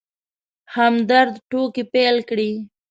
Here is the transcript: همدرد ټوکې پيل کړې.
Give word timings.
همدرد 0.75 1.33
ټوکې 1.49 1.83
پيل 1.93 2.17
کړې. 2.29 2.51